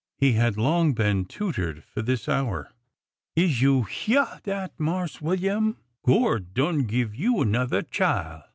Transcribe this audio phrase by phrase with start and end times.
[0.17, 2.71] He had long been tutored for this hour.
[3.35, 5.77] Is you hyeah dat, Marse William?
[6.03, 8.41] Gord done give you another chile